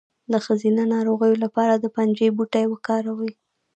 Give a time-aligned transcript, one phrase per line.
[0.31, 3.31] د ښځینه ناروغیو لپاره د پنجې بوټی وکاروئ